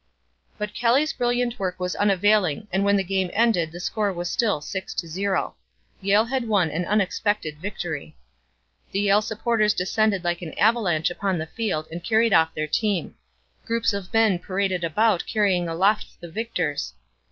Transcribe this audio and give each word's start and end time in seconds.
But 0.57 0.73
Kelly's 0.73 1.13
brilliant 1.13 1.59
work 1.59 1.79
was 1.79 1.95
unavailing 1.95 2.67
and 2.71 2.83
when 2.83 2.95
the 2.95 3.03
game 3.03 3.29
ended 3.33 3.71
the 3.71 3.79
score 3.79 4.11
was 4.11 4.31
still 4.31 4.59
6 4.59 4.95
to 4.95 5.07
0. 5.07 5.53
Yale 6.01 6.25
had 6.25 6.47
won 6.47 6.71
an 6.71 6.85
unexpected 6.85 7.59
victory. 7.59 8.17
The 8.91 9.01
Yale 9.01 9.21
supporters 9.21 9.75
descended 9.75 10.23
like 10.23 10.41
an 10.41 10.57
avalanche 10.57 11.11
upon 11.11 11.37
the 11.37 11.45
field 11.45 11.87
and 11.91 12.03
carried 12.03 12.33
off 12.33 12.51
their 12.55 12.65
team. 12.65 13.13
Groups 13.63 13.93
of 13.93 14.11
men 14.11 14.39
paraded 14.39 14.83
about 14.83 15.23
carrying 15.27 15.67
aloft 15.69 16.19
the 16.19 16.31
victors. 16.31 16.95